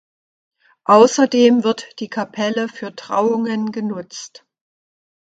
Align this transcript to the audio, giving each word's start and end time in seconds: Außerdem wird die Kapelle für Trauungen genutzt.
Außerdem 0.85 1.63
wird 1.63 1.99
die 1.99 2.09
Kapelle 2.09 2.67
für 2.69 2.95
Trauungen 2.95 3.71
genutzt. 3.71 4.43